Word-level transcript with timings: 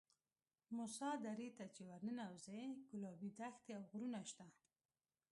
موسی 0.75 1.11
درې 1.25 1.49
ته 1.57 1.65
چې 1.75 1.81
ورننوځې 1.89 2.61
ګلابي 2.89 3.29
دښتې 3.39 3.71
او 3.77 3.83
غرونه 3.91 4.19
شته. 4.29 4.45